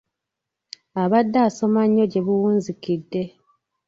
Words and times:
Abadde 1.01 1.39
asoma 1.47 1.81
nnyo 1.85 2.05
gye 2.11 2.21
buwunzikidde. 2.25 3.21